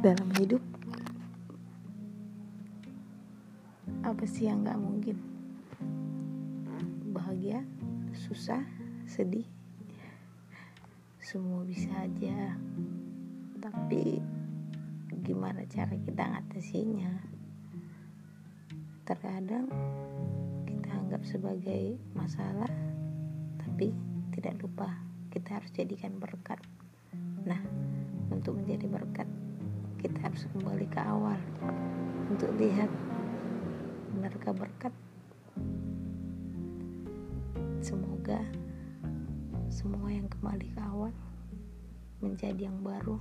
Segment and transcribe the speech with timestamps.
[0.00, 0.64] dalam hidup?
[4.00, 5.20] Apa sih yang nggak mungkin?
[7.12, 7.60] Bahagia
[8.16, 8.64] susah
[9.04, 9.44] sedih.
[11.20, 12.56] Semua bisa aja.
[13.60, 14.24] Tapi
[15.20, 17.12] gimana cara kita ngatasinya?
[19.04, 19.68] Terkadang
[20.64, 22.72] kita anggap sebagai masalah
[23.60, 23.92] tapi
[24.32, 24.96] tidak lupa
[25.28, 26.56] kita harus jadikan berkat.
[27.44, 27.60] Nah
[28.32, 29.28] untuk menjadi berkat
[30.00, 31.36] kita harus kembali ke awal
[32.32, 32.88] untuk lihat
[34.16, 34.92] benarkah berkat.
[37.84, 38.40] Semoga
[39.68, 41.12] semua yang kembali ke awal
[42.24, 43.20] menjadi yang baru